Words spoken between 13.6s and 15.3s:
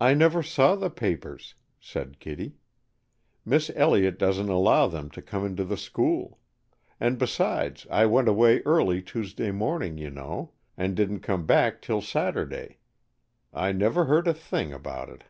never heard a thing about it."